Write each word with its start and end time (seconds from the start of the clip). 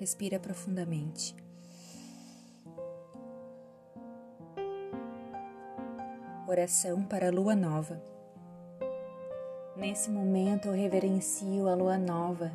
Respira 0.00 0.40
profundamente. 0.40 1.36
Oração 6.48 7.04
para 7.04 7.28
a 7.28 7.30
lua 7.30 7.54
nova. 7.54 8.02
Nesse 9.76 10.10
momento 10.10 10.68
eu 10.68 10.72
reverencio 10.72 11.68
a 11.68 11.74
lua 11.74 11.98
nova. 11.98 12.50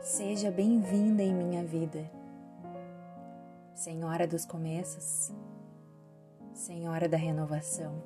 Seja 0.00 0.50
bem-vinda 0.50 1.22
em 1.22 1.34
minha 1.34 1.62
vida. 1.62 2.10
Senhora 3.74 4.26
dos 4.26 4.46
começos, 4.46 5.34
Senhora 6.54 7.06
da 7.06 7.18
renovação. 7.18 8.02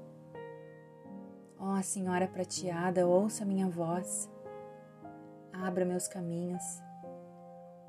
Ó 1.60 1.78
oh, 1.78 1.82
Senhora 1.84 2.26
prateada, 2.26 3.06
ouça 3.06 3.44
minha 3.44 3.68
voz. 3.68 4.28
Abra 5.52 5.84
meus 5.84 6.08
caminhos 6.08 6.87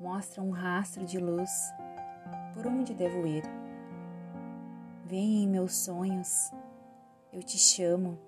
mostra 0.00 0.42
um 0.42 0.50
rastro 0.50 1.04
de 1.04 1.18
luz 1.18 1.50
por 2.54 2.66
onde 2.66 2.94
devo 2.94 3.26
ir. 3.26 3.44
Venha 5.04 5.44
em 5.44 5.48
meus 5.48 5.74
sonhos, 5.74 6.50
eu 7.32 7.42
te 7.42 7.58
chamo. 7.58 8.18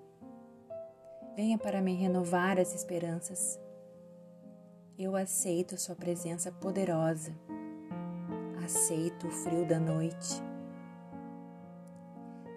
Venha 1.35 1.57
para 1.57 1.81
me 1.81 1.95
renovar 1.95 2.59
as 2.59 2.75
esperanças. 2.75 3.59
Eu 4.97 5.15
aceito 5.15 5.79
Sua 5.79 5.95
presença 5.95 6.51
poderosa. 6.51 7.33
Aceito 8.63 9.27
o 9.27 9.31
frio 9.31 9.67
da 9.67 9.79
noite. 9.79 10.43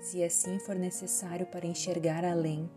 Se 0.00 0.22
assim 0.22 0.58
for 0.60 0.76
necessário 0.76 1.46
para 1.46 1.66
enxergar 1.66 2.24
além, 2.24 2.70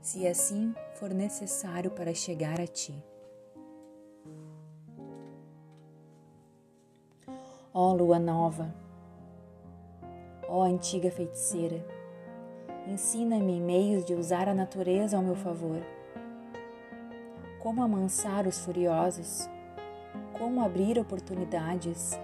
se 0.00 0.26
assim 0.26 0.74
for 0.94 1.10
necessário 1.10 1.90
para 1.90 2.12
chegar 2.12 2.60
a 2.60 2.66
Ti. 2.66 3.04
Ó 7.74 7.94
lua 7.94 8.18
nova, 8.18 8.70
ó 10.46 10.60
antiga 10.62 11.10
feiticeira, 11.10 11.82
ensina-me 12.86 13.58
meios 13.62 14.04
de 14.04 14.14
usar 14.14 14.46
a 14.46 14.52
natureza 14.52 15.16
ao 15.16 15.22
meu 15.22 15.34
favor. 15.34 15.80
Como 17.62 17.82
amansar 17.82 18.46
os 18.46 18.62
furiosos, 18.62 19.48
como 20.34 20.62
abrir 20.62 20.98
oportunidades, 20.98 22.20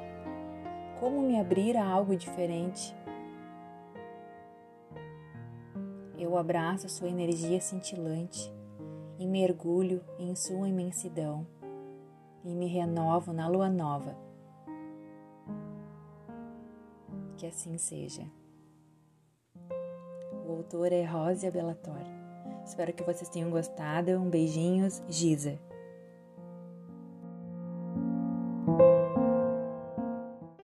como 1.01 1.23
me 1.23 1.41
abrir 1.41 1.79
a 1.79 1.87
algo 1.87 2.15
diferente. 2.15 2.95
Eu 6.19 6.37
abraço 6.37 6.91
sua 6.91 7.09
energia 7.09 7.59
cintilante 7.59 8.53
e 9.19 9.27
mergulho 9.27 10.05
em 10.19 10.37
sua 10.37 10.69
imensidão 10.69 11.47
e 12.45 12.55
me 12.55 12.67
renovo 12.67 13.33
na 13.33 13.49
lua 13.49 13.71
nova 13.71 14.28
que 17.39 17.47
assim 17.47 17.79
seja. 17.79 18.27
O 20.45 20.53
autor 20.57 20.93
é 20.93 21.05
Rosia 21.05 21.53
Bellator. 21.53 22.03
Espero 22.67 22.93
que 22.93 23.05
vocês 23.05 23.31
tenham 23.31 23.49
gostado. 23.49 24.11
Um 24.11 24.29
beijinhos, 24.29 25.01
Giza. 25.09 25.57